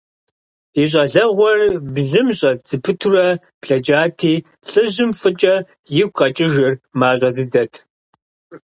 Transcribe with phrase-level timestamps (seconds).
[0.81, 1.59] И щӀалэгъуэр
[1.93, 3.25] бжьым щӀэт зэпытурэ
[3.61, 4.33] блэкӀати,
[4.69, 5.55] лӀыжьым фӀыкӀэ
[6.01, 7.73] игу къэкӀыжыр мащӀэ дыдэт.